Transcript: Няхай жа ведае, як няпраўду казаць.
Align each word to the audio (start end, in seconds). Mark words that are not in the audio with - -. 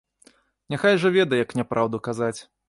Няхай 0.73 0.97
жа 1.03 1.11
ведае, 1.17 1.39
як 1.45 1.55
няпраўду 1.61 2.01
казаць. 2.09 2.37